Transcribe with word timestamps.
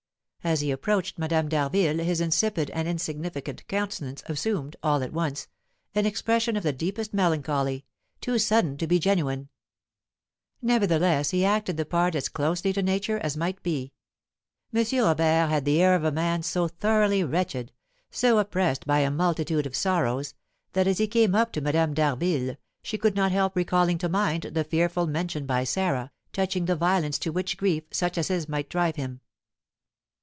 As 0.43 0.61
he 0.61 0.71
approached 0.71 1.19
Madame 1.19 1.49
d'Harville 1.49 2.03
his 2.03 2.19
insipid 2.19 2.71
and 2.71 2.87
insignificant 2.87 3.67
countenance 3.67 4.23
assumed, 4.25 4.75
all 4.81 5.03
at 5.03 5.13
once, 5.13 5.47
an 5.93 6.07
expression 6.07 6.55
of 6.57 6.63
the 6.63 6.73
deepest 6.73 7.13
melancholy, 7.13 7.85
too 8.21 8.39
sudden 8.39 8.75
to 8.77 8.87
be 8.87 8.97
genuine; 8.97 9.49
nevertheless 10.59 11.29
he 11.29 11.45
acted 11.45 11.77
the 11.77 11.85
part 11.85 12.15
as 12.15 12.27
closely 12.27 12.73
to 12.73 12.81
nature 12.81 13.19
as 13.19 13.37
might 13.37 13.61
be. 13.61 13.93
M. 14.73 14.83
Robert 15.05 15.47
had 15.49 15.63
the 15.63 15.79
air 15.79 15.93
of 15.93 16.03
a 16.03 16.11
man 16.11 16.41
so 16.41 16.67
thoroughly 16.67 17.23
wretched, 17.23 17.71
so 18.09 18.39
oppressed 18.39 18.87
by 18.87 19.01
a 19.01 19.11
multitude 19.11 19.67
of 19.67 19.75
sorrows, 19.75 20.33
that 20.73 20.87
as 20.87 20.97
he 20.97 21.05
came 21.05 21.35
up 21.35 21.51
to 21.51 21.61
Madame 21.61 21.93
d'Harville 21.93 22.57
she 22.81 22.97
could 22.97 23.15
not 23.15 23.31
help 23.31 23.55
recalling 23.55 23.99
to 23.99 24.09
mind 24.09 24.41
the 24.41 24.63
fearful 24.63 25.05
mention 25.05 25.43
made 25.43 25.47
by 25.47 25.63
Sarah 25.63 26.11
touching 26.33 26.65
the 26.65 26.75
violence 26.75 27.19
to 27.19 27.31
which 27.31 27.57
grief 27.57 27.83
such 27.91 28.17
as 28.17 28.29
his 28.29 28.49
might 28.49 28.69
drive 28.71 28.95
him. 28.95 29.21